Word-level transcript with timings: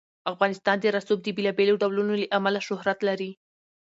افغانستان 0.31 0.77
د 0.79 0.85
رسوب 0.95 1.19
د 1.23 1.27
بېلابېلو 1.37 1.79
ډولونو 1.81 2.13
له 2.21 2.27
امله 2.37 2.59
شهرت 2.67 2.99
لري. 3.09 3.31